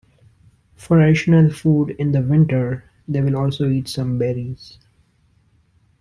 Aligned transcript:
For 0.77 0.99
additional 0.99 1.51
food 1.51 1.91
in 1.91 2.11
the 2.11 2.23
winter 2.23 2.85
they 3.07 3.21
will 3.21 3.37
also 3.37 3.69
eat 3.69 3.87
some 3.87 4.17
berries. 4.17 4.79